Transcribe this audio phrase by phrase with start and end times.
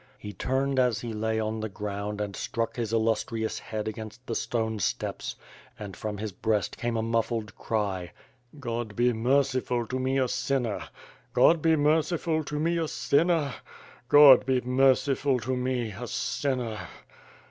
[0.17, 4.25] He turned as he lay on the ground and struck his illus trious hea' against
[4.25, 5.35] the stone steps,
[5.77, 8.11] and from his breast came a muffled cry:
[8.59, 10.85] "God be merciful to me a sinner?
[11.33, 13.53] God be merciful to me a sinner?
[14.09, 16.79] God be merciful to me a sinner?''